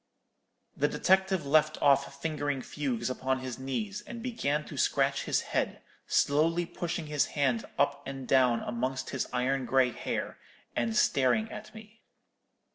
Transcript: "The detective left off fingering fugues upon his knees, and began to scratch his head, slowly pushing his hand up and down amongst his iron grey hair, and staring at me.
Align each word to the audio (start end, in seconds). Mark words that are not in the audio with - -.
"The 0.75 0.87
detective 0.87 1.45
left 1.45 1.79
off 1.79 2.19
fingering 2.19 2.63
fugues 2.63 3.07
upon 3.07 3.37
his 3.41 3.59
knees, 3.59 4.01
and 4.07 4.23
began 4.23 4.65
to 4.65 4.75
scratch 4.75 5.25
his 5.25 5.41
head, 5.53 5.83
slowly 6.07 6.65
pushing 6.65 7.05
his 7.05 7.27
hand 7.37 7.65
up 7.77 8.01
and 8.07 8.27
down 8.27 8.61
amongst 8.61 9.11
his 9.11 9.27
iron 9.31 9.65
grey 9.67 9.91
hair, 9.91 10.39
and 10.75 10.95
staring 10.97 11.51
at 11.51 11.75
me. 11.75 12.01